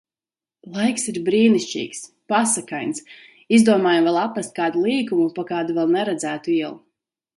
Laiks 0.77 1.03
ir 1.11 1.17
brīnišķīgs! 1.27 1.99
Pasakains! 2.33 3.03
Izdomājam 3.59 4.09
vēl 4.11 4.17
apmest 4.23 4.57
kādu 4.61 4.83
līkumu 4.87 5.29
pa 5.37 5.49
kādu 5.53 5.77
vēl 5.79 5.95
neredzētu 5.99 6.57
ielu. 6.57 6.79